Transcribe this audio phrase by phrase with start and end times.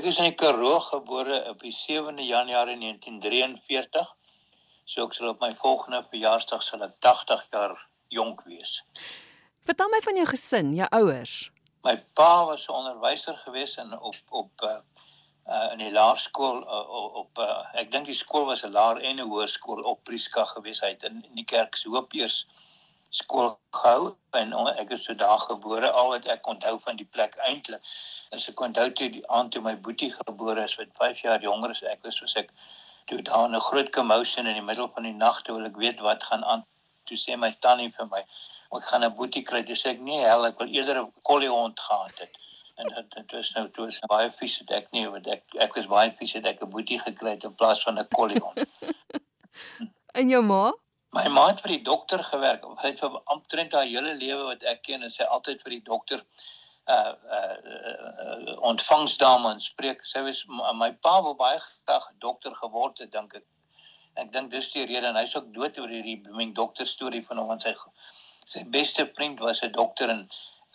[0.00, 4.06] Ek is in die Karoo gebore op die 7de Januarie 1943.
[4.88, 7.74] So ek sal op my volgende verjaarsdag sal ek 80 jaar
[8.08, 8.78] jonk wees.
[9.68, 11.34] Vertel my van jou gesin, jou ouers.
[11.84, 14.78] My pa was 'n onderwyser gewees in op op uh,
[15.52, 19.20] uh in die laerskool uh, op uh, ek dink die skool was 'n laer en
[19.20, 20.80] 'n hoërskool op Prieska gewees.
[20.80, 22.46] Hy het in, in die kerk se hoop eers
[23.10, 27.34] skool gehou en ek is so daar gebore al wat ek onthou van die plek
[27.46, 27.82] eintlik.
[28.30, 31.74] As ek onthou toe die aand toe my boetie gebore is wat 5 jaar jonger
[31.74, 32.52] as ek was, soos ek
[33.10, 36.22] toe daar 'n groot commotion in die middel van die nag toe ek weet wat
[36.22, 36.62] gaan aan.
[37.06, 38.20] Toe sê my tannie vir my
[38.78, 39.62] ek gaan 'n boetie kry.
[39.62, 42.38] Sê ek nee hel ek wil eerder 'n collie hond gehad het.
[42.76, 45.74] En dit dit was nou toe was baie vies het ek nie want ek ek
[45.74, 48.58] was baie vies het ek 'n boetie gekry het in plaas van 'n collie hond.
[50.18, 50.72] En jou ma
[51.16, 54.62] my ma het vir die dokter gewerk sy het vir omtrent haar hele lewe wat
[54.72, 56.24] ek ken en sy altyd vir die dokter
[56.90, 60.04] uh uh, ontvangsdame spreek.
[60.06, 60.42] Sy was
[60.74, 63.46] my pa wou baie graag dokter geword het dink ek.
[64.18, 67.42] Ek dink dis die rede en hy's ook dood oor hierdie blooming dokter storie van
[67.42, 67.74] hom en sy
[68.46, 70.28] sy beste vriend was 'n dokter in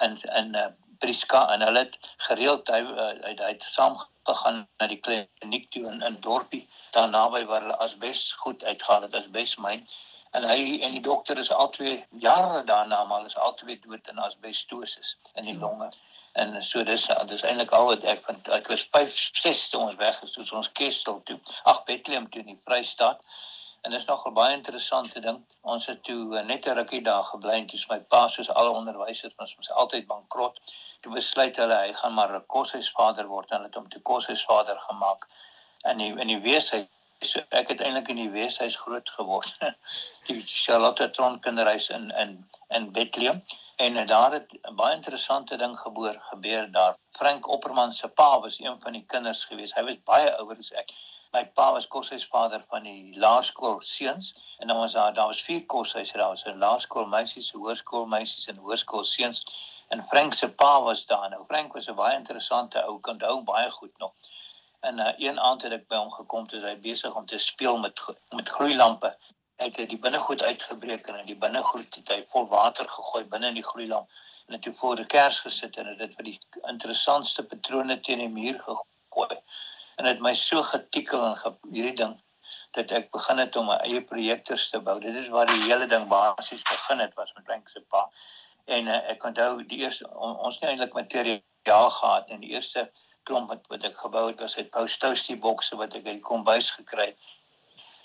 [0.07, 1.95] in in uh Priska en hulle het
[2.27, 6.63] gereeld hy uh, hy, hy het saam gegaan na die kliniek toe in in dorpie
[6.95, 9.83] daar naby waar hulle asbes goed uitgehaal het asbes myn
[10.35, 11.93] en hy en die dokter is albei
[12.25, 15.89] jare daarna maar is albei dood in asbestosis in die longe.
[16.41, 19.99] En so dis dis eintlik al wat ek van ek was 5 6 toe ons
[20.01, 21.37] weg is toe ons Kestel toe.
[21.63, 23.21] Ag Bethlehem toe in die Vrystaat.
[23.85, 25.39] En dit is nogal baie interessante ding.
[25.61, 29.37] Ons het toe net 'n rukkie daar gebly en toe my pa soos alle onderwysers
[29.37, 30.59] ons was altyd bankrot.
[30.99, 33.51] Toe besluit hulle hy gaan maar 'n koshuisvader word.
[33.51, 35.27] En het hom toe koshuisvader gemaak.
[35.83, 36.87] In die in die weeshuis
[37.25, 39.57] so ek het eintlik in die weeshuis groot geword.
[40.27, 42.35] Die Charlotte Tron kinderhuis in in
[42.77, 43.43] in Bethlehem.
[43.75, 46.95] En daar het 'n baie interessante ding gebeur gebeur daar.
[47.11, 49.73] Frank Opperman se pa was een van die kinders gewees.
[49.73, 50.91] Hy was baie ouer as ek.
[51.33, 54.35] My pa was koshuisvader van die laerskool seuns.
[54.57, 58.47] En dan was daar daar was vier koshuise daar was 'n laerskool meisies, hoërskool meisies
[58.47, 59.43] en hoërskool seuns.
[59.87, 61.43] En Frank se pa was daar nou.
[61.47, 64.13] Frank was 'n baie interessante ou, kan onthou baie goed nog.
[64.89, 67.77] En uh, een aand het ek by hom gekom toe hy besig om te speel
[67.81, 68.01] met
[68.37, 69.11] met gloeilampe.
[69.61, 73.53] Hy het die binnegoed uitgebreek en in die binnegoed het hy vol water gegooi binne
[73.53, 76.37] in die gloeilamp en het toe voor die kers gesit en dit vir die
[76.69, 79.39] interessantste patrone teen die muur gegooi.
[79.95, 82.15] En dit my so getikkel en ge, hierdie ding
[82.77, 84.99] dat ek begin het om my eie projekte te bou.
[84.99, 88.09] Dit is waar die hele ding basies begin het was met Frank se pa
[88.65, 92.87] en uh, ek onthou die eerste on, ons nie eintlik materiaal gehad en die eerste
[93.29, 96.27] klomp wat wat ek gebou het was uit post toasty bokse wat ek uit die
[96.29, 97.31] kombuis gekry het.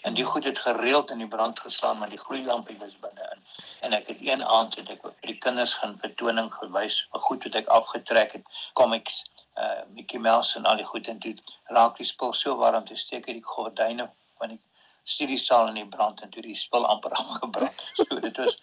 [0.08, 3.42] En die goed het gereeld in die brand geslaan maar die gloeilampie was binne in.
[3.80, 7.44] En ek het een aand het ek vir die kinders gaan vertoning gewys vir goed
[7.48, 9.20] wat ek afgetrek het, comics,
[9.60, 11.34] uh Mickey Mouse en al die goed en toe
[11.76, 14.08] raak die spul so warm te steek uit die gordyne
[14.40, 14.60] van die
[15.04, 17.86] studiesaal in die brand en toe die spul amper afgebrand.
[18.00, 18.56] So dit was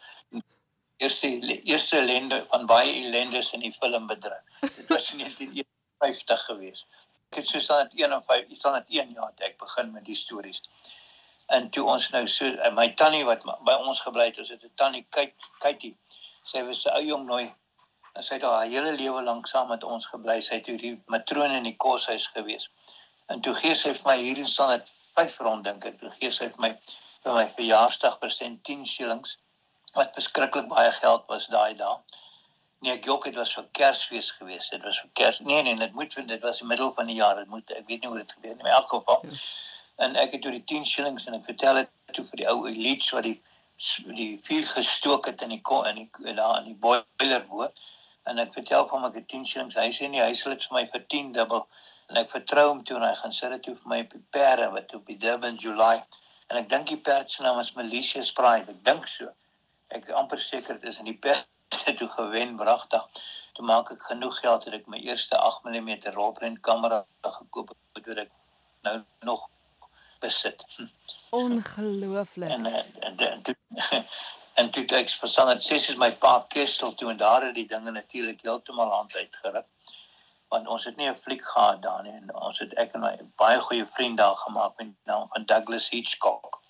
[0.98, 1.30] eerste
[1.62, 4.62] eerste ellende van baie ellendes in die filmbedryf.
[4.62, 5.66] Dit was in
[6.00, 6.86] 1951 gewees.
[7.30, 9.58] Ek het so staan dit 1 of 5, iets aan dit 1 jaar het ek
[9.60, 10.62] begin met die stories.
[11.48, 14.72] En toe ons nou so my tannie wat by ons gebly het, ons het 'n
[14.76, 15.96] tannie kyk kykie.
[16.44, 17.54] Sy was 'n ou jong nooi
[18.14, 20.40] en sy het haar hele lewe lank saam met ons gebly.
[20.42, 22.70] Sy het toe die matroon in die koshuis gewees.
[23.28, 26.00] En toe gee sy vir my hierdie staan dit 5 rond dink ek.
[26.00, 26.72] Toe gee sy vir my
[27.24, 29.38] vir my verjaarsdag persent 10 shillings
[29.94, 31.98] wat beskruiklik baie geld was daai dae.
[32.80, 34.68] Nee, ek jok dit was vir Kersfees gewees.
[34.70, 35.40] Dit was vir Kers.
[35.40, 37.40] Nee nee, dit moet dit was die middel van die jaar.
[37.42, 38.66] Dit moet ek weet nie hoe dit gebeur nie.
[38.66, 39.24] In elk geval.
[39.26, 39.40] Ja.
[40.06, 42.58] En ek het toe die 10 shillings en ek vertel dit toe vir die ou
[42.70, 43.40] elites wat die
[44.18, 47.66] die vuur gestook het in die in die daar in die boiler bo.
[48.30, 49.80] En ek vertel vir ek het 10 shillings.
[49.82, 51.68] Hy sê nee, hy sal dit vir my vir 10 dubbel.
[52.10, 54.26] En ek vertrou hom toe en hy gaan sit dit toe vir my op die
[54.38, 55.98] perde wat op die Durban July.
[56.54, 58.70] En ek dink die perd se naam is Melissa Sprite.
[58.72, 59.34] Ek dink so
[59.90, 61.57] ek amper seker dit is in die perde
[61.98, 63.08] toe gewen wragtig
[63.58, 68.10] toe maak ek genoeg geld dat ek my eerste 8 mm rolprent kamera gekoop het
[68.10, 68.34] wat ek
[68.86, 69.48] nou nog
[70.22, 70.62] besit.
[71.30, 72.50] Ongelooflik.
[72.50, 73.56] En en en toe
[74.54, 77.68] en toe ek verstaan dit sê soos my pa Kestel toe en daar het die
[77.74, 79.66] dinge natuurlik heeltemal hand uitgeruk.
[80.54, 83.16] Want ons het nie 'n fliek gehad daar nie en ons het ek en my
[83.42, 86.62] baie goeie vriend daar gemaak met naam van Douglas Hitchcock.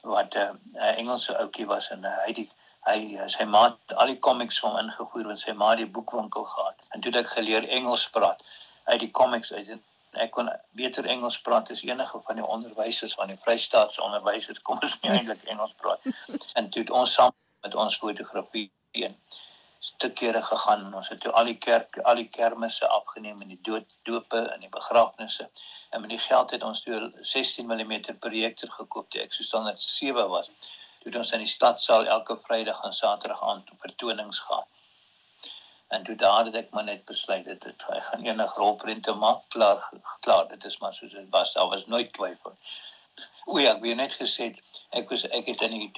[0.00, 2.50] Wat 'n uh, Engelse ouetjie was en uh, hy die
[2.86, 6.46] hy sy ma het al die comics van ingevoer want sy ma het die boekwinkel
[6.54, 8.44] gehad en toe het ek geleer Engels praat
[8.84, 9.82] uit die comics uit en
[10.26, 10.50] ek kon
[10.80, 15.16] beter Engels praat as enige van die onderwysers van die Vrystaatse onderwysers kom ons nie
[15.16, 16.06] eintlik Engels praat
[16.58, 17.34] en toe het ons saam
[17.66, 19.18] met ons fotografie een
[19.96, 20.94] te kere gegaan.
[20.94, 24.64] Ons het toe al die kerk al die kermisse afgeneem en die dood dope en
[24.64, 25.48] die begrafnisse.
[25.90, 29.80] En met die geld het ons toe 16 mm projektor gekoop toe ek so standaard
[29.82, 30.50] 7 was.
[31.06, 34.66] Toe ons in die stadsaal elke Vrydag en Saterdag aan toe vertonings gehad.
[35.94, 39.44] En toe daar het ek maar net besluit dit het ek gaan enig rolprente maak
[39.54, 39.84] klaar
[40.26, 42.56] klaar dit is maar soos dit was daar was nooit twyfel.
[43.44, 44.48] O ja, ek het net gesê
[45.00, 45.90] ek was ek het in die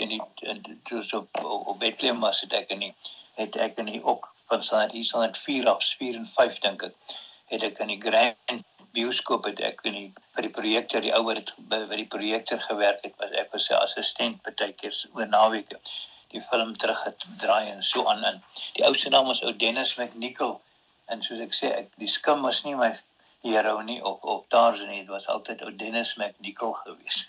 [0.45, 2.95] in die toe so op Bethlehem was dit ek in die
[3.41, 6.61] het ek in die ook van sal hier sal dit 4 af 4 en 5
[6.67, 7.17] dink ek
[7.55, 8.61] het ek in die Grand
[8.99, 10.07] bioskoop het ek in die
[10.37, 13.71] vir die projektor die ouer het by, by die projektor gewerk het was ek was
[13.71, 15.79] sy assistent partykeer oor naweke
[16.33, 18.41] die film teruggedraai en so aan in.
[18.77, 20.59] Die ou se naam was ou Dennis McNichol
[21.09, 22.91] en soos ek sê, ek die skim was nie my
[23.47, 27.23] hero nie op op Tarzan nie, dit was altyd ou Dennis McNichol gewees.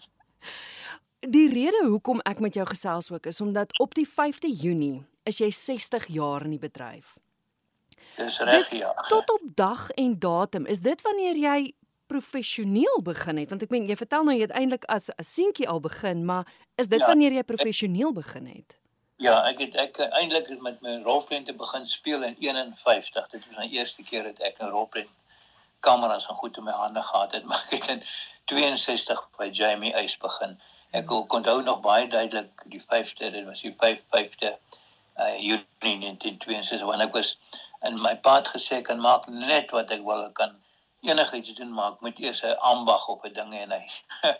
[1.36, 5.40] die rede hoekom ek met jou gesels ook is omdat op die 5de Junie is
[5.40, 7.16] jy 60 jaar in die bedryf.
[8.16, 8.92] Dis reg ja.
[9.08, 11.72] Tot op dag en datum, is dit wanneer jy
[12.06, 13.50] professioneel begin het?
[13.50, 16.46] Want ek meen jy vertel nou jy het eintlik as 'n seentjie al begin maar
[16.74, 18.78] is dit ja, wanneer jy professioneel begin het?
[19.16, 23.68] Ja ek het ek eintlik met my rolprente begin speel in 51 dit was my
[23.70, 25.08] eerste keer dat ek 'n rolprent
[25.80, 28.02] kameras en goed in my hande gehad het maar ek het in
[28.44, 30.58] 62 by Jamie Eis begin.
[30.90, 31.26] Ek hmm.
[31.26, 34.56] kon onthou nog baie duidelik die 5de dit was die 5 5de
[35.20, 37.38] uh Junie 1962 wanneer ek was
[37.88, 40.56] in my pad gesê ek kan maak net wat ek wil ek kan
[41.06, 43.84] enigiets doen maar ek moet eers 'n ambag op 'n ding en hy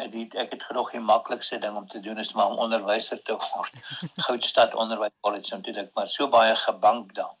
[0.00, 3.22] en dit ek het genoeg die maklikste ding om te doen is maar om onderwyser
[3.22, 3.72] te word.
[4.26, 7.34] Goudstad Onderwys College en dit ek maar so baie gebank daar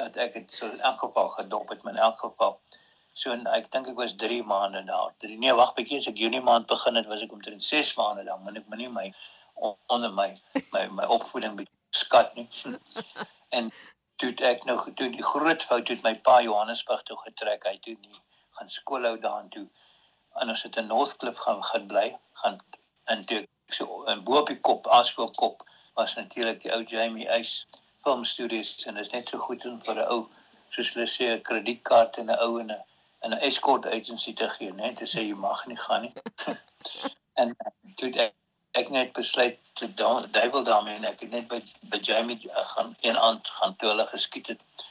[0.00, 2.58] dat ek het so in elk geval gedop het in elk geval.
[3.12, 5.14] So en ek dink ek was 3 maande daar.
[5.22, 8.24] Drie nee wag bietjie as ek Junie maand begin het was ek omtrent 6 maande
[8.26, 8.40] daar.
[8.42, 9.06] Moet ek my nie my
[9.86, 10.32] onder my
[10.72, 11.62] my my opvoeding
[11.94, 12.48] skat nie.
[13.56, 13.70] en
[14.22, 17.96] toe ek nou toe die groot fout het my pa Johannesburg toe getrek hy toe
[18.00, 18.20] nie
[18.58, 19.66] gaan skool hou daarin toe
[20.42, 22.06] en ons het in Northcliffe gaan gaan bly
[22.42, 22.60] gaan
[23.14, 23.42] in toe
[23.78, 25.66] so in bo op die kop aspel kop
[25.98, 27.54] was natuurlik die ou Jamie Eis
[28.04, 30.20] film studios en is net so goed om vir 'n ou
[30.76, 32.82] soos hulle sê 'n kredietkaart en 'n ou en 'n
[33.32, 36.14] 'n escort agency te gee net te sê jy mag nie gaan nie.
[37.42, 37.56] En
[37.98, 38.34] toe ek
[38.78, 41.60] ek net besluit te duiwel daarmee en ek het net by
[41.92, 44.84] by Jamie uh, gaan een aand gaan toe hulle geskiet het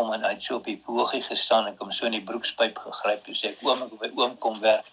[0.00, 3.24] om en uit so op die boogie gestaan en kom so in die broekspyp gegryp
[3.24, 4.88] toe sê ek oom ek by oom kom werk.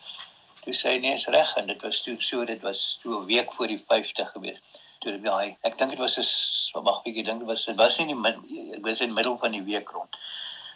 [0.63, 3.25] Toe sê hy nee is reg en dit was toe so dit was toe 'n
[3.31, 4.61] week voor die 50 gewees.
[5.03, 7.99] Toe dit daai ek dink dit was 'n wag bietjie dink dit was dit was
[7.99, 8.35] in die
[8.77, 10.15] ek was in die middel van die week rond.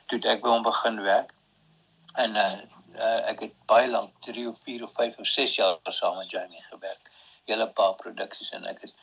[0.07, 1.31] Toe ek by hom begin werk
[2.15, 2.59] en uh,
[2.99, 6.29] uh, ek het baie lank 3 of 4 of 5 of 6 jaar saam met
[6.29, 7.10] Jamie gewerk
[7.49, 8.93] hele paar produksies en ek is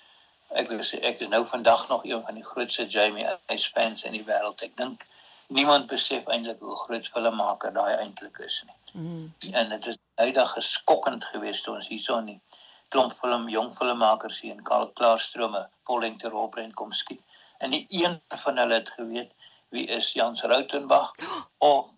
[0.60, 4.04] ek wil sê ek is nou vandag nog een van die grootste Jamie Eyes fans
[4.08, 4.62] in die wêreld.
[4.64, 5.04] Ek dink
[5.48, 8.78] niemand besef eintlik hoe groot filmmaker daai eintlik is nie.
[8.92, 9.52] Mm.
[9.52, 12.40] En dit is uitdag geskokkend geweest toe ons hierso in die
[12.94, 17.20] klomp film jong filmmakers hier in Karl Klaarstrome vollengte rolprent kom skiet.
[17.58, 19.32] En nie een van hulle het geweet
[19.76, 21.12] wie is Jans Rautenbach
[21.72, 21.90] of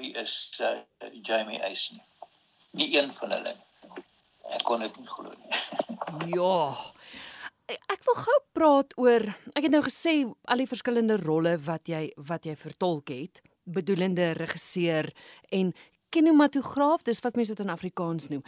[0.00, 0.78] wie is uh,
[1.22, 2.04] Jamie Eyes nie.
[2.70, 3.63] Nie een van hulle nie.
[4.52, 6.34] Ek kon dit nie glo nie.
[6.36, 6.74] ja.
[7.64, 9.24] Ek wil gou praat oor
[9.56, 14.34] ek het nou gesê al die verskillende rolle wat jy wat jy vertolk het, bedoelende
[14.36, 15.08] regisseur
[15.50, 15.72] en
[16.14, 18.44] kinematograaf, dis wat mense dit in Afrikaans noem.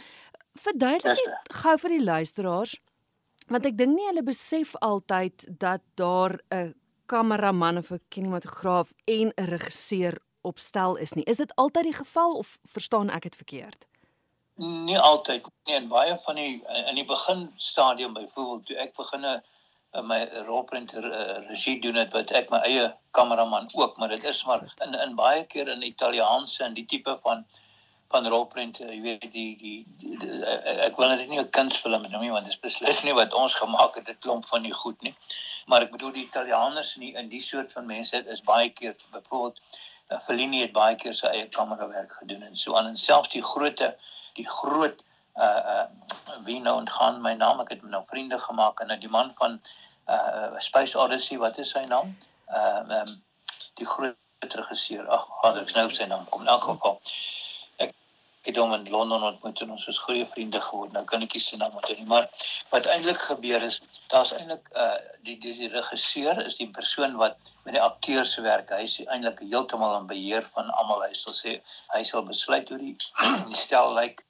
[0.61, 2.77] Verduidelik net gou vir die luisteraars
[3.47, 6.75] want ek dink nie hulle besef altyd dat daar 'n
[7.07, 11.23] kameraman of 'n kinematograaf en 'n regisseur op stel is nie.
[11.23, 13.87] Is dit altyd die geval of verstaan ek dit verkeerd?
[14.57, 19.25] Nie altyd nie en baie van die in die begin stadium byvoorbeeld toe ek begin
[19.27, 24.23] in my rolprinter uh, regie doen het wat ek my eie kameraman ook maar dit
[24.23, 27.45] is maar in in baie keer in Italiaanse en die tipe van
[28.09, 30.43] van rolprent jy weet die die, die, die
[30.85, 33.57] ek wil net nie 'n kunsfilm noem nie want dit is beslis nie wat ons
[33.61, 35.15] gemaak het 'n klomp van die goed nie.
[35.67, 39.59] Maar ek bedoel die Italianers nie in die soort van mense is baie keer byvoorbeeld
[40.11, 43.43] uh, Fellini het baie keer sy eie kamerawerk gedoen en so aan en selfs die
[43.43, 43.95] grootte
[44.37, 45.03] die groot
[45.35, 45.85] uh uh
[46.45, 49.59] wie nou ontgaan my naam ek het nou vriende gemaak en die man van
[50.07, 52.15] uh Space Odyssey wat is sy naam?
[52.47, 53.17] Ehm uh, um,
[53.77, 55.05] die groot regisseur.
[55.09, 56.99] Ag, ek nou sy naam kom in elk geval.
[58.47, 60.93] Het hom in Londen ontmoet en ons is goeie vriende geword.
[60.95, 62.29] Nou kan ek nie sy naam onthou nie, maar
[62.71, 63.81] wat eintlik gebeur is,
[64.13, 64.95] daar's eintlik uh
[65.27, 68.71] die die, die regisseur is die persoon wat met die akteurs werk.
[68.71, 71.03] Hy is eintlik heeltemal in beheer van almal.
[71.03, 71.59] Hy sal sê
[71.91, 72.95] hy sal besluit hoe die,
[73.51, 74.21] die stel lyk.
[74.21, 74.27] Like,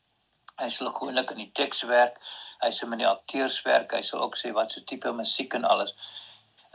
[0.57, 2.15] Hy sal gewoonlik in die teks werk.
[2.63, 3.91] Hy sal met die akteurs werk.
[3.93, 5.93] Hy sal ook sê wat so tipe musiek en alles.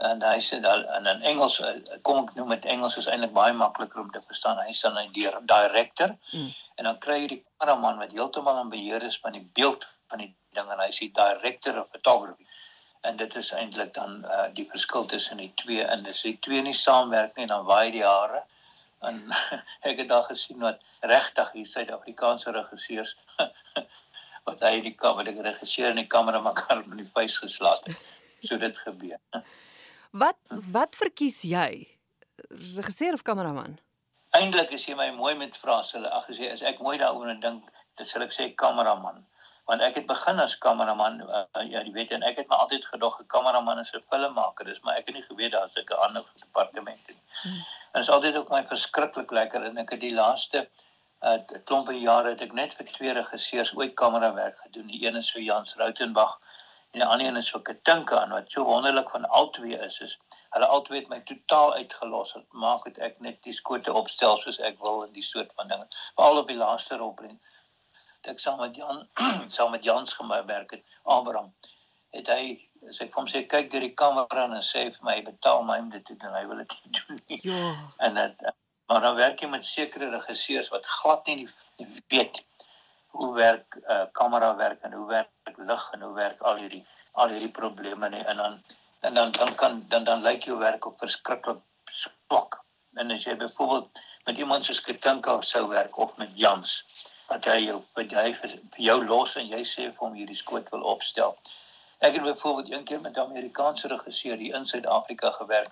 [0.03, 3.31] en hy sê dan in, in Engels eh, kom ek noem dit Engels is eintlik
[3.35, 4.57] baie makliker om te verstaan.
[4.65, 6.49] Hy sê dan 'n director mm.
[6.75, 10.23] En dan kry jy die kameraman wat heeltemal in beheer is van die beeld van
[10.23, 12.47] die ding en hy sê director of photography.
[13.03, 16.61] En dit is eintlik dan uh, die verskil tussen die twee en as die twee
[16.63, 18.43] nie saamwerk nie dan waai die hare.
[19.03, 19.19] En
[19.89, 23.15] ek het daar gesien wat regtig hier Suid-Afrikaanse regisseurs
[24.47, 28.09] wat hy die kamera die regisseur en die kamera mekaar in die vuis geslaan het.
[28.43, 29.19] So dit gebeur.
[30.11, 30.39] Wat
[30.71, 31.87] wat verkies jy?
[32.75, 33.79] Regisseur of kameraman?
[34.37, 37.67] Eintlik as jy my mooi met vra, sal ag gesê as ek mooi daaroor dink,
[37.97, 39.21] dan sal ek sê kameraman.
[39.69, 42.85] Want ek het begin as kameraman, uh, ja, jy weet en ek het my altyd
[42.85, 46.25] gedog 'n kameraman is 'n filmmaker, dis maar ek het nie geweet daar's 'n ander
[46.45, 47.19] departement nie.
[47.43, 47.61] Hmm.
[47.93, 50.67] En dit is altyd ook my verskriklik lekker en ek het die laaste
[51.21, 54.87] uh, klompe jare het ek net vir twee regisseurs ooit kamerawerk gedoen.
[54.87, 56.39] Die een is vir Jans Rautenbach
[56.93, 60.11] en die ander een is vir Katinka en wat so wonderlik van albei is is
[60.55, 62.33] hulle albei het my totaal uitgelos.
[62.37, 65.71] Het maak dit ek net die skote opstel soos ek wil en die soort van
[65.71, 65.87] dinge.
[66.19, 67.53] Veral op die laaste rolprent.
[68.21, 69.01] Het ek saam met Jan
[69.55, 71.49] saam met Jans gewerk het Abraham.
[72.13, 72.43] Het hy
[72.89, 75.89] as ek hom sê kyk deur die kamera en sê vir my betaal my om
[75.89, 76.37] dit te doen.
[76.37, 77.39] Hy wil dit doen nie.
[77.49, 77.73] ja.
[77.97, 78.51] En dit
[78.91, 81.47] maar dan werk jy met sekere regisseurs wat glad nie
[82.13, 82.43] weet
[83.13, 86.81] hoe werk uh, kamera werk en hoe werk lig en hoe werk al hierdie
[87.21, 88.55] al hierdie probleme nie en dan
[89.07, 91.59] en dan dan kan dan dan lyk jou werk op verskriklik
[91.91, 92.57] swak.
[92.95, 96.75] En as jy byvoorbeeld met iemand soos Ketinka sou werk of met Jans
[97.29, 100.69] wat hy jou vir jy vir jou los en jy sê vir hom hierdie skoot
[100.73, 101.37] wil opstel.
[101.99, 105.71] Ek het byvoorbeeld een keer met 'n Amerikaanse regisseur hier in Suid-Afrika gewerk.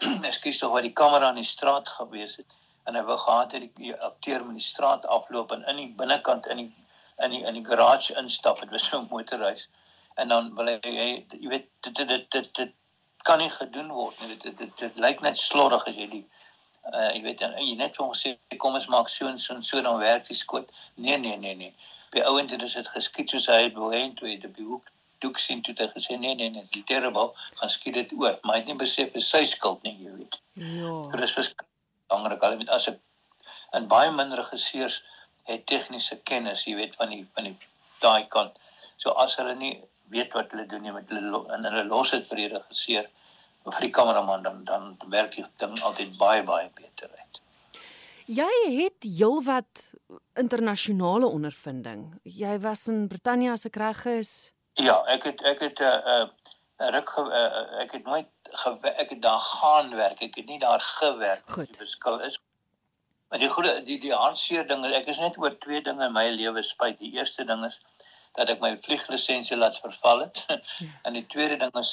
[0.30, 2.58] Ekskuus tog wat die kamera in die straat gewees het
[2.90, 6.48] en hy wou gehad het die akteur met die straat afloop en in die binnekant
[6.54, 6.70] in die
[7.24, 9.68] in die in die garage instap het was so 'n motorreis.
[10.14, 12.72] En dan wil hy jy weet dit dit dit dit, dit
[13.22, 14.28] kan nie gedoen word nie.
[14.28, 16.24] Dit dit, dit, dit lyk net slordig as jy die
[16.92, 19.62] uh, jy weet en jy net so gesê kom ons maak so en so en
[19.62, 20.70] so dan werk die skoot.
[20.94, 21.74] Nee nee nee nee.
[22.10, 24.90] By ouend het dit geskiet soos hy het wou hê toe het op die hoek
[25.20, 28.38] doek sien toe het gesê nee nee nee dit terrible gaan skiet dit oor.
[28.42, 30.40] Maar hy het nie besef dit is sy skuld nie jy weet.
[30.54, 30.94] Ja.
[31.20, 31.52] Dis was
[32.10, 32.42] belangrik.
[32.42, 32.98] Hulle met as 'n
[33.78, 35.00] en baie minder regisseurs
[35.46, 37.56] het tegniese kennis, jy weet van die van die
[38.02, 38.58] daai kant.
[38.96, 42.26] So as hulle nie weet wat hulle doen nie met hulle en hulle los dit
[42.28, 43.06] vir die regisseur
[43.64, 47.40] of vir die kameraman dan dan werk die ding altyd baie baie beter uit.
[48.30, 49.94] Jy het heelwat
[50.38, 52.04] internasionale ondervinding.
[52.22, 54.52] Jy was in Brittanje as ek reg is.
[54.78, 58.28] Ja, ek het ek het 'n uh, eh, uh, eh, ruk uh, ek het nooit
[58.96, 60.22] ek het daar gaan werk.
[60.22, 61.50] Ek het nie daar gewerk.
[61.50, 61.66] Goed.
[61.66, 62.38] Die verskil is
[63.30, 66.24] Maar die goeie die die hartseer ding, ek is net oor twee dinge in my
[66.34, 66.96] lewe spyt.
[66.98, 67.76] Die eerste ding is
[68.38, 70.40] dat ek my vlieglisensie laat verval het.
[71.06, 71.92] En die tweede ding is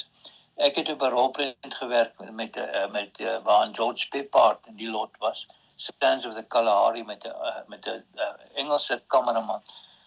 [0.68, 4.90] ek het op 'n rolprent gewerk met uh, met uh, waar George Peppard in die
[4.90, 5.46] lot was.
[5.76, 9.62] Sands of the Kalahari met 'n uh, met 'n uh, Engelse kameraman.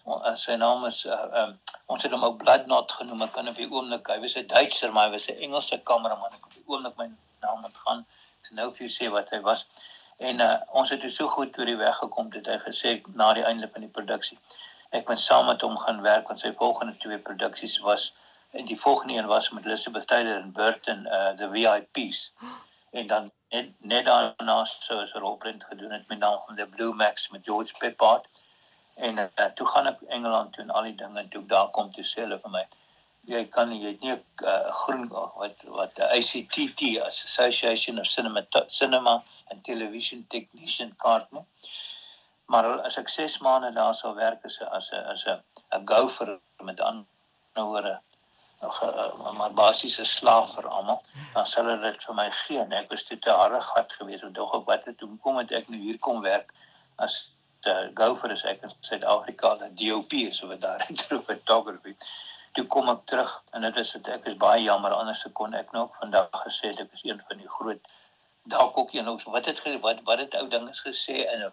[0.06, 1.52] Uh, sy naam is uh, um,
[1.86, 3.22] ons het hom ook Bloodnot genoem.
[3.22, 6.34] Ek kan op die oomblik, hy was 'n Duitser, maar hy was 'n Engelse kameraman.
[6.34, 8.06] Ek op die oomblik my naam ontgaan.
[8.40, 9.66] Ek sê nou vir jou sê wat hy was.
[10.18, 13.46] En uh, ons het so goed oor die weg gekom dat hy gesê na die
[13.46, 14.38] einde van die produksie.
[14.90, 18.12] Ek moet saam met hom gaan werk want sy volgende twee produksies was
[18.52, 22.32] en die volgende een was met Elizabeth Taylor en Burton uh the VIPs.
[22.90, 26.92] En dan net net daarna so 'n rolprent gedoen het met naam van The Blue
[26.92, 28.26] Max met George Peppard.
[29.08, 32.04] En uh, toe gaan ek Engeland toe en al die dinge toe daar kom te
[32.06, 32.64] sê hulle vir my
[33.30, 39.22] jy kan jy het nie 'n uh, groen wat wat ACTT Association of Cinema Cinema
[39.50, 41.44] and Television Technician kaart nie.
[42.46, 45.42] Maar as ek 6 maande daar sou werk as 'n as 'n as 'n
[45.78, 47.06] 'n gopher met ander
[47.54, 48.00] woorde
[49.36, 51.02] maar basiese slaaf vir almal,
[51.34, 54.32] dan sal hulle dit vir my gee en ek was te harde gat geweest om
[54.32, 56.54] dog op wat het toe kom het ek nou hier kom werk
[56.96, 57.31] as
[57.66, 61.96] uh, gopher is ek in Suid-Afrika dat DOP is of daar in photography.
[62.52, 65.72] Toe kom ek terug en dit is dit ek is baie jammer anders kon ek
[65.72, 67.92] nou ook vandag gesê ek is een van die groot
[68.50, 71.52] dalk ook een of wat het wat wat het ou dinges gesê in 'n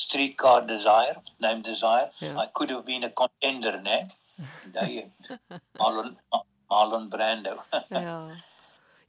[0.00, 2.10] streetcar desire name desire?
[2.18, 2.42] Ja.
[2.44, 4.08] I could have been a contender né?
[4.74, 5.12] Daai
[5.78, 6.18] Marlon
[6.68, 7.62] Marlon Brando.
[7.88, 8.48] Ja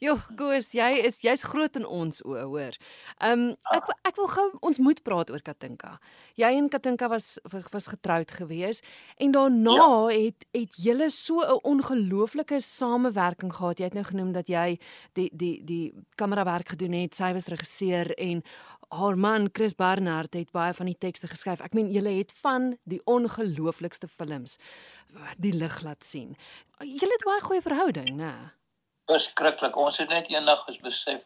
[0.02, 2.78] Jo, Goos, jy is jy's groot in ons oë, hoor.
[3.22, 5.92] Ehm um, ek ek wil gou ons moet praat oor Katinka.
[6.42, 7.36] Jy en Katinka was
[7.70, 8.82] was getroud gewees
[9.22, 9.90] en daarna ja.
[10.10, 13.78] het het julle so 'n ongelooflike samewerking gehad.
[13.78, 14.80] Jy het nou genoem dat jy
[15.14, 17.16] die die die kamerawerk gedoen het.
[17.16, 18.42] Sy was regisseur en
[18.90, 21.62] haar man Chris Barnard het baie van die tekste geskryf.
[21.62, 24.58] Ek meen julle het van die ongelooflikste films
[25.38, 26.36] die lig laat sien.
[26.80, 28.61] Julle het baie goeie verhouding, né?
[29.10, 29.78] Verskriklik.
[29.78, 31.24] Ons het net eendag besef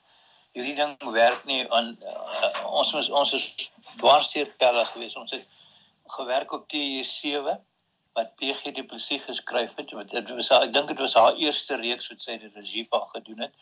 [0.56, 5.16] hierdie ding werk nie aan uh, ons ons ons is dwarsteer pelle gewees.
[5.20, 5.46] Ons het
[6.18, 7.58] gewerk op TJ7
[8.16, 9.92] wat PG Du Plessis geskryf het.
[10.12, 13.48] Dit was ek dink dit was haar eerste reeks wat sy die regie van gedoen
[13.48, 13.56] het.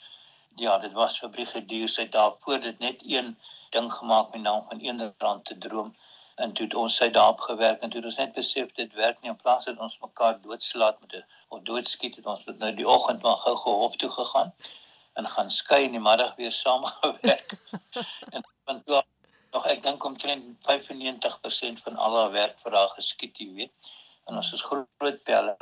[0.62, 3.34] Ja, dit was vir Brigadier sy daarvoor dit net een
[3.74, 5.96] ding gemaak met naam van Eendrand te droom
[6.36, 9.22] en toe het ons sy daarop gewerk en toe het ons net besef dit werk
[9.22, 12.88] nie in plaas dat ons mekaar doodslaat met 'n of doodskiet het ons nou die
[12.88, 14.54] oggend maar gou gehof toe gegaan
[15.13, 17.54] en gaan skei in die middag weer saam gewerk.
[18.34, 19.04] en want ja,
[19.52, 23.92] nog ek dink omtrent 95% van al haar werk vir haar geskied, jy weet.
[24.25, 25.56] En ons is groot pelle.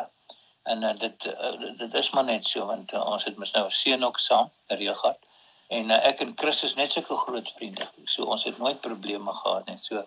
[0.63, 3.65] En uh, dit uh, dit is maar net so want uh, ons het mos nou
[3.65, 5.19] 'n seun ook saam, Regard.
[5.67, 7.87] En uh, ek en Chris is net sulke groot vriende.
[8.05, 9.77] So ons het nooit probleme gehad nie.
[9.81, 10.05] So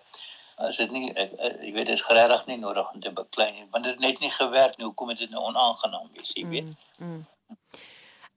[0.55, 3.51] as dit nie ek, ek, ek weet dit is regtig nie nodig om te beklei
[3.51, 4.85] nie want dit net nie gewerk nie.
[4.87, 6.71] Hoekom het dit nou onaangenaam wees, jy weet?
[6.97, 7.23] Mm, mm.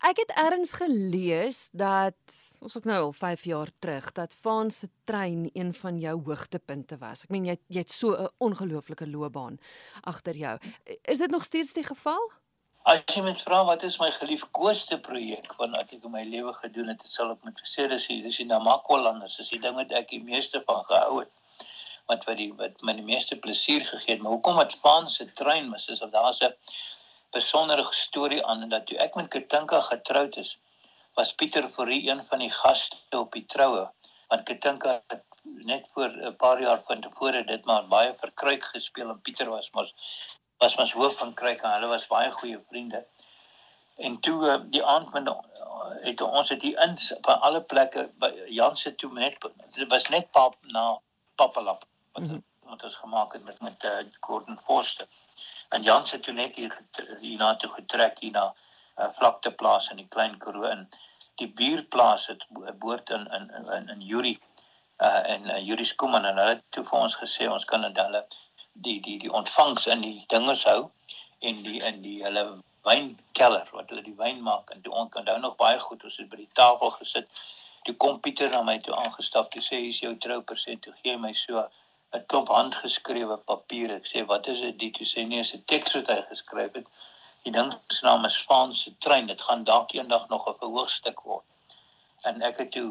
[0.07, 2.19] Ek het ergens gelees dat
[2.63, 6.99] ons ook nou al 5 jaar terug dat Vaan se trein een van jou hoogtepunte
[6.99, 7.25] was.
[7.27, 9.59] Ek meen jy jy het so 'n ongelooflike loopbaan
[10.03, 10.59] agter jou.
[11.03, 12.31] Is dit nog steeds die geval?
[12.83, 16.89] As jy met vra wat is my geliefkoeste projek wat ek in my lewe gedoen
[16.89, 20.09] het, sal ek moet sê dis die dis die Namakwa-landers, dis die ding wat ek
[20.09, 21.33] die meeste van gehou het.
[22.09, 25.27] Wat wat die wat my die meeste plesier gegee het, maar hoekom het Vaan se
[25.41, 26.55] trein mis is of daar's 'n
[27.37, 30.59] besondere storie aan en dat toe ek met Katinka getroud is,
[31.15, 33.89] was Pieter Fourie een van die gaste op die troue.
[34.29, 39.11] Want Katinka het net voor 'n paar jaar van tevore dit maar baie verkruik gespeel
[39.11, 39.95] en Pieter was mos
[40.59, 43.07] was mos hoof van Kruik en hulle was baie goeie vriende.
[43.97, 45.29] En toe eh, die aand met
[46.01, 49.37] het ons het hier in van alle plekke by Jan se toe net
[49.75, 51.01] dit was net pap na
[51.35, 51.88] Papalap
[52.19, 52.71] wat mm -hmm.
[52.71, 55.07] wat ons gemaak het met met uh, Gordon Forster.
[55.69, 56.81] En Jan se toe net hier
[57.21, 60.89] hierna toe getrek hier na uh, eh, vlakte plaas in die Klein Karoo in.
[61.35, 62.47] Die buurplaas het
[62.79, 64.41] boord in in in in Yuri
[64.99, 67.97] uh en uh, Yuri Skuman en hulle het toe vir ons gesê ons kan dit
[67.97, 68.27] hulle
[68.73, 70.91] die die die ontvangs in die dinge hou
[71.39, 75.25] en die in die hulle wynkelder wat hulle die wyn maak en toe ons kan
[75.25, 77.29] nou nog baie goed ons het by die tafel gesit.
[77.83, 81.33] Toe kom Pieter na my toe aangestap te sê hier's jou troupersent toe gee my
[81.33, 81.69] so
[82.17, 83.91] 'n klomp handgeskrewe papier.
[83.95, 84.79] Ek sê wat is dit?
[84.79, 86.87] Dit sê nee, is 'n teks wat hy geskryf het.
[87.45, 89.27] Die ding se naam is Spaanse trein.
[89.27, 91.45] Dit gaan dalk eendag nog 'n verhoogstuk word.
[92.25, 92.89] En ek het toe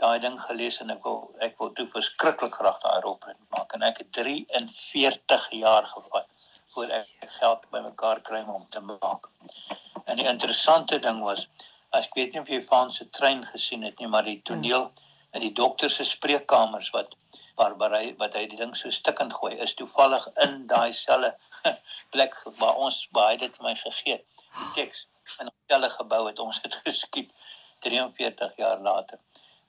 [0.00, 3.82] daai ding gelees en ek wil ek wil toe verskriklik graag daai rolprent maak en
[3.82, 9.28] ek het 43 jaar gevat voor ek geld bymekaar kry om te maak.
[10.04, 11.46] En die interessante ding was
[11.96, 14.90] as ek weet nie of jy van se trein gesien het nie, maar die toneel
[15.32, 17.14] in die dokter se spreekkamers wat
[17.56, 21.34] waar hy wat hy die ding so stikkend gooi is toevallig in daai selle
[22.12, 25.06] plek waar ons baie dit vir my gegee die teks
[25.40, 26.38] in selle gebou het.
[26.38, 27.32] Ons het geskiet
[27.86, 29.18] 43 jaar later.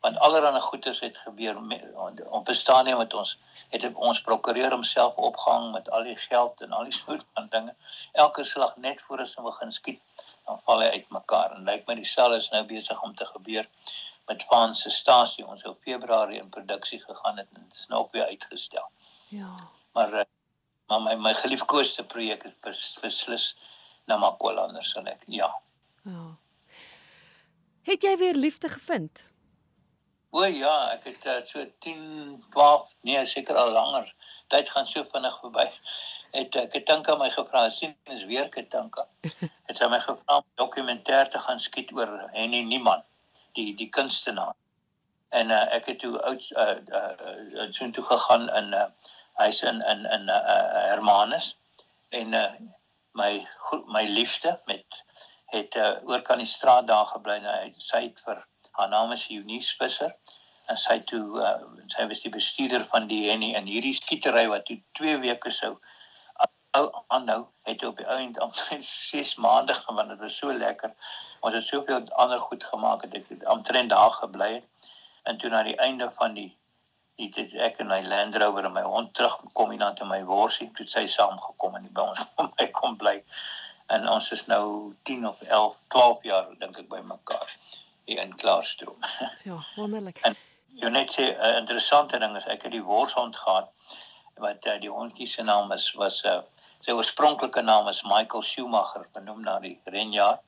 [0.05, 3.37] Want allerlei goeders het gebeur om bestaan nie met ons
[3.69, 7.73] het ons prokureur homself opgehang met al die geld en al die soort van dinge.
[8.11, 10.01] Elke slag net voor ons begin skiet
[10.45, 11.57] dan val hy uitmekaar.
[11.57, 13.67] En lyk my die sel is nou besig om te gebeur
[14.27, 18.01] met Vaan se stasie ons op Februarie in produksie gegaan het en dit is nou
[18.03, 18.89] op weer uitgestel.
[19.27, 19.55] Ja.
[19.91, 20.25] Maar eh,
[20.87, 23.55] maar my my geliefkoeste projek is beslis
[24.05, 25.23] na Makwaland sal ek.
[25.27, 25.49] Ja.
[26.03, 26.35] Ja.
[27.87, 29.31] Het jy weer liefde gevind?
[30.29, 34.13] O ja, ek het uh, so 10, 12, nee, seker al langer.
[34.47, 35.67] Tyd gaan so vinnig verby.
[36.35, 39.07] Het ek het dink aan my gevra, sien is weer gedanka.
[39.67, 43.07] Het sy my gevra om dokumentêr te gaan skiet oor Henny Niemand
[43.57, 44.55] die die kunstenaar.
[45.35, 48.87] En uh, ek het toe oud uh, uh, so toe gegaan in uh,
[49.41, 50.45] hy's in in in uh,
[50.91, 51.51] Hermanus.
[52.15, 52.45] En uh,
[53.17, 53.31] my
[53.91, 55.03] my liefde met
[55.51, 57.39] het uh, oor kan die straat daar gebly.
[57.41, 58.43] En hy sy het vir
[58.79, 60.15] haar naam is Eunice Visser.
[60.67, 61.59] En sy toe uh,
[61.93, 65.77] sy was die bestuurder van die Henny en hierdie skietery wat toe 2 weke sou
[67.07, 70.93] aanhou het op die einde omtrent 6 maande want dit was so lekker
[71.39, 75.49] ons het soveel ander goed gemaak het ek het omtrent daar gebly het en toe
[75.49, 76.51] na die einde van die
[77.17, 80.67] dit ek en my Land Rover en my hond terugkom hier na toe my worsie
[80.77, 83.15] toe sy saamgekom en by ons kom my kom bly.
[83.93, 87.55] En ons is nou 10 of 11 12 jaar dink ek by mekaar
[88.05, 89.09] hier in Klaarstroom
[89.49, 90.21] ja wonderlik.
[90.29, 90.37] En
[90.77, 93.73] jy net sê 'n interessante ding is ek het die worshond gehad
[94.37, 96.41] wat uh, die hondjie se naam is was 'n uh,
[96.85, 100.39] sy oorspronklike naam is Michael Schumacher genoem na die renjaar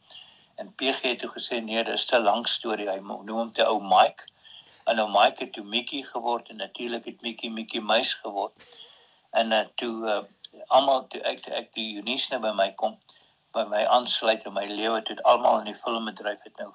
[0.60, 2.89] En PG het toe gesê nee, dis te lank storie.
[2.89, 4.26] Hy noem hom te ou Mike.
[4.92, 8.52] En nou Mike het toe Mickey geword en natuurlik het Mickey Mickey Muis geword.
[9.32, 10.18] En uh, toe uh,
[10.68, 12.98] almal toe ek toe ek die Eunice nou by my kom,
[13.56, 16.74] by my aansluit in my lewe toe almal in die filmbedryf het nou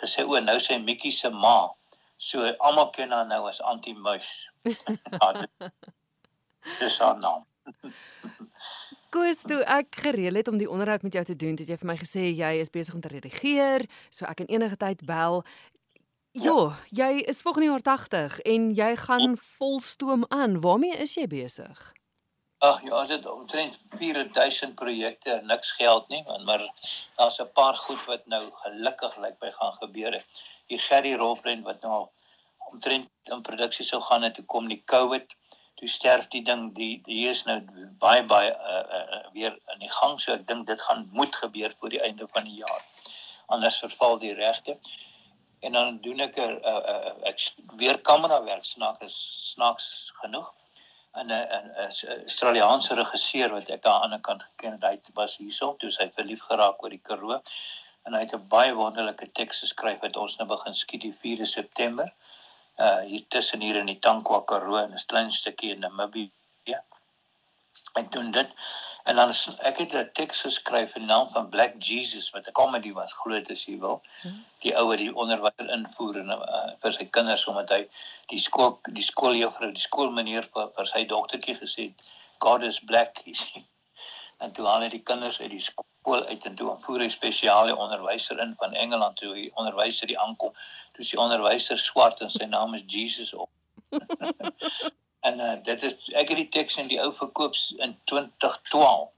[0.00, 1.58] gesê o nou sê Mikkie se ma
[2.16, 4.32] so almal ken haar nou as Antie Muis.
[6.80, 7.44] dis haar naam.
[9.16, 11.88] Koos, toe ek gereël het om die onderhoud met jou te doen, het jy vir
[11.88, 15.38] my gesê jy is besig om te redigeer, so ek kan enige tyd bel.
[16.36, 16.56] Jo,
[16.92, 17.06] ja.
[17.06, 20.58] jy is volgende jaar 80 en jy gaan volstoom aan.
[20.60, 21.80] Waarmee is jy besig?
[22.68, 26.66] Ag ja, dit omtrent 4000 projekte, niks geld nie, maar
[27.16, 30.20] daar's 'n paar goed wat nou gelukkig lyk by gaan gebeur.
[30.68, 32.04] Die Gerry Rolprent wat nou
[32.68, 35.36] omtrent in produksie sou gaan het toe kom die COVID
[35.76, 37.58] toe sterf die ding die hier is nou
[38.00, 41.74] baie baie uh, uh, weer in die gang so ek dink dit gaan moet gebeur
[41.80, 42.84] voor die einde van die jaar.
[43.52, 44.78] Anders verval die regte.
[45.60, 47.34] En dan doen ek 'n uh, uh,
[47.82, 49.18] weer kamera werk snaaks
[49.52, 50.52] snaaks genoeg.
[51.12, 51.72] En 'n
[52.24, 56.08] Australiese regisseur wat ek aan die ander kant geken het hy was hierso toe hy
[56.16, 57.40] verlief geraak oor die Karoo.
[58.04, 61.44] En hy het 'n baie wonderlike teks geskryf wat ons nou begin skiet die 4de
[61.44, 62.12] September
[62.78, 66.30] uh hier tussen hier in die Tankwa Karoo en 'n klein stukkie in Namibië.
[66.64, 66.82] Ja.
[67.94, 68.52] Ek doen dit
[69.04, 72.92] en dan ek het 'n teks geskryf in naam van Black Jesus wat 'n comedy
[72.92, 74.02] was glo dit as jy wil.
[74.22, 74.44] Hmm.
[74.58, 77.88] Die ou wat die onderwyser invoer en uh, vir sy kinders omdat hy
[78.26, 83.20] die skool die skooljuffrou die skoolmeneer vir, vir sy dogtertjie gesê het God is black
[83.26, 83.64] hy sê.
[84.38, 87.76] En toe haal hy die kinders uit die skool uit en toe voer hy spesiale
[87.76, 90.52] onderwyser in van Engeland toe die onderwyser die aankom.
[90.92, 93.50] Toe die onderwyser swart en sy naam is Jesus op.
[95.28, 99.10] en uh, dit is ek het die teks in die ou verkoops in 2012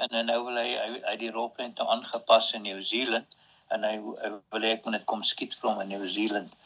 [0.00, 3.36] en en nou wil hy hy die rolprent nou aangepas in New Zealand.
[3.70, 6.56] En hy, hy wil ek moet dit kom skiet vir hom in New Zealand.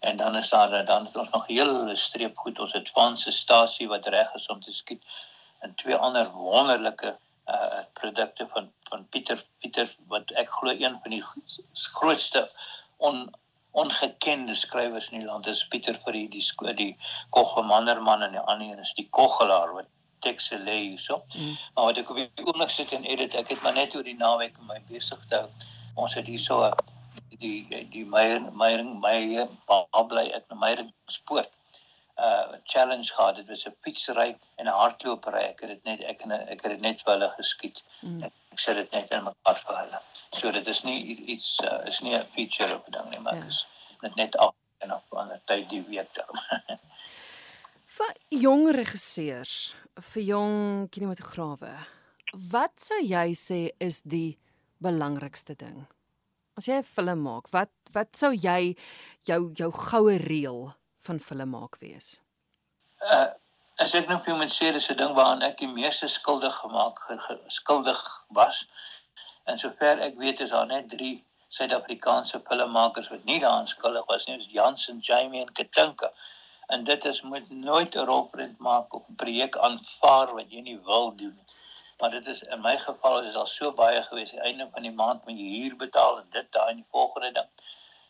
[0.00, 2.58] En dan is daar dan het ons nog hele streep goed.
[2.58, 5.02] Ons het Franse stasie wat reg is om te skiet.
[5.60, 7.14] En twee ander wonderlike
[7.50, 11.24] uh produkte van van Pieter Pieter wat ek glo een van die
[11.72, 12.48] grootste
[12.96, 13.30] on
[13.72, 16.92] ongekende skrywers in die land is Pieter vir die die, die
[17.36, 21.22] Kogelmannerman en die ander is die Kogelaar wat tekste lê hierso.
[21.36, 21.56] Mm.
[21.74, 24.18] Maar wat ek op die oomblik sit en edit, ek het maar net oor die
[24.18, 25.68] naweek my besig te hou.
[25.94, 26.60] Ons het hierso
[27.40, 29.48] die die Meyer Meyer Meyer
[30.10, 31.48] bly ek na Meyer spoort
[32.20, 33.36] uh challenge gehad.
[33.36, 35.42] Dit was 'n fietsry en 'n hardloopry.
[35.52, 37.82] Ek het dit net ek en ek het dit net vir hulle geskiet.
[38.00, 38.22] Mm.
[38.22, 40.00] Ek, ek sit dit net in mekaar vir hulle.
[40.32, 43.34] So dit is nie iets uh, is nie 'n feature of 'n ding nie, maar
[43.34, 43.40] ja.
[43.40, 43.66] dit is
[44.00, 46.34] net net af en op 'n ander tyd die week dan.
[47.96, 49.74] vir jong regisseurs,
[50.12, 51.72] vir jong kinematograwe.
[52.50, 54.38] Wat sou jy sê is die
[54.78, 55.86] belangrikste ding?
[56.56, 58.76] As jy 'n film maak, wat wat sou jy
[59.26, 62.20] jou jou goue reël van film maak wees?
[63.00, 63.28] Uh
[63.80, 66.98] as ek nou vir moet sê dis 'n ding waaraan ek die meeste skuldig gemaak
[67.58, 68.00] skuldig
[68.38, 68.58] was.
[69.48, 71.24] En sover ek weet is daar net 3
[71.56, 76.12] Suid-Afrikaanse filmmakers wat nie daaraan skuldig was nie, is Jansen, Jamie en Katinka.
[76.66, 80.78] En dit is moet nooit 'n rolprent maak of 'n projek aanvaar wat jy nie
[80.90, 81.48] wil doen nie.
[81.98, 84.32] Maar dit is in my geval is al so baie gewees.
[84.32, 86.90] Aan die einde van die maand moet jy huur betaal en dit daai en die
[86.90, 87.50] volgende ding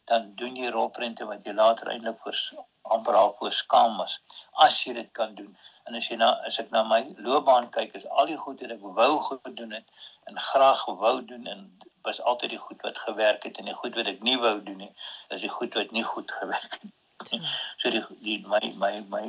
[0.04, 2.38] dan doen jy rolprente wat jy later eintlik vir
[2.82, 4.18] amper half voor skaam was
[4.66, 5.52] as jy dit kan doen.
[5.88, 8.74] En as jy nou as ek na my loopbaan kyk, is al die goed wat
[8.76, 11.64] ek wou gedoen het en graag wou doen en
[12.06, 14.80] was altyd die goed wat gewerk het en die goed wat ek nie wou doen
[14.86, 14.92] nie,
[15.34, 17.48] is die goed wat nie goed gewerk het.
[17.78, 19.24] So die die my my my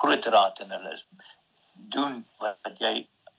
[0.00, 1.04] groot raad aan hulle is
[1.96, 2.94] doen wat jy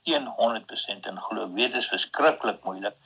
[0.05, 1.47] 100% in glo.
[1.53, 2.97] Weet dit is verskriklik moeilik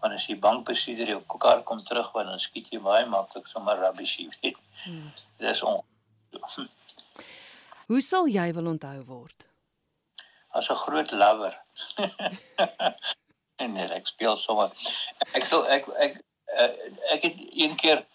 [0.00, 3.78] want as jy bankbestuurder jou kar kom terug want dan skiet jy baie maklik sommer
[3.78, 4.58] rubbish weet.
[4.80, 5.10] Hmm.
[5.36, 5.82] Dis on
[7.90, 9.46] Hoe sal jy wil onthou word?
[10.56, 11.56] As 'n groot lover.
[13.62, 14.70] en net ek speel sommer.
[15.36, 16.22] Ek sal ek ek ek,
[16.56, 16.72] eh,
[17.16, 18.06] ek het een keer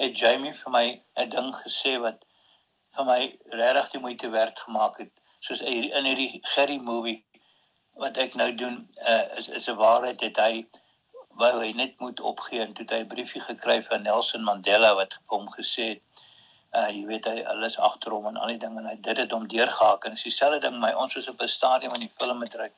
[0.00, 0.86] het Jamie vir my
[1.18, 2.24] 'n ding gesê wat
[2.96, 3.20] vir my
[3.60, 7.18] regtig die moeite werd gemaak het soos in hierdie Gerry movie
[8.00, 10.66] wat ek nou doen uh, is is 'n waarheid het hy
[11.40, 14.94] wou hy net moet opgee en toe het hy 'n briefie gekry van Nelson Mandela
[14.94, 16.24] wat vir hom gesê het
[16.74, 19.30] uh jy weet hy alles agter hom en al die dinge en hy dit het
[19.30, 20.04] hom deurgehaak.
[20.04, 22.70] En dieselfde ding my ons was op 'n stadium in die film met ry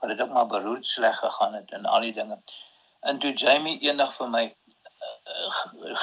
[0.00, 2.38] wat dit ook maar beroerd sleg gegaan het en al die dinge.
[3.00, 5.50] En toe Jamie eendag vir my uh,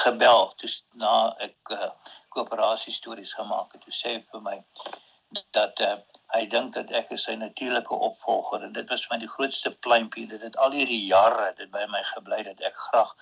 [0.04, 1.90] gebel toe na ek uh,
[2.28, 4.56] koöperasie stories gemaak het toe sê vir my
[5.56, 5.96] dat uh,
[6.34, 10.26] hy dink dat ek is sy natuurlike opvolger en dit was my die grootste pluimpie
[10.30, 13.12] dit het al hierdie jare dit by my gebly dat ek graag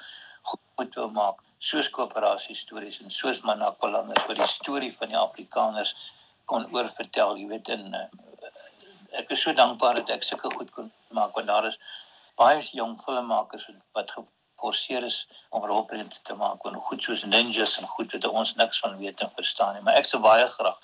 [0.79, 5.95] goed wil maak soos koöperasie stories en soos Manakolanders wat die storie van die Afrikaners
[6.51, 8.07] kon oorvertel jy weet in uh,
[9.21, 11.79] ek is so dankbaar dat ek sulke goed kon maak want daar is
[12.41, 17.87] baie jong filmmakers wat geforseer is om rolprente te maak en goed soos ninjas en
[17.87, 19.83] goed wat ons niks van weet en verstaan nie.
[19.87, 20.81] Maar ek sou baie graag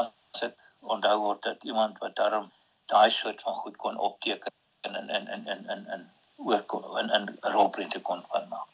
[0.00, 0.54] as ek
[0.94, 2.50] onthou word dat iemand wat daarom
[2.92, 4.52] daai soort van goed kon opteken
[4.88, 8.68] en en en en en en oor in in rolprente kon van maak.